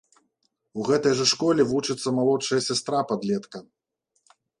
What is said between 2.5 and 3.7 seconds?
сястра падлетка.